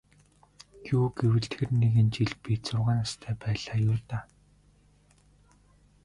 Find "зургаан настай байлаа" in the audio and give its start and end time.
2.65-3.77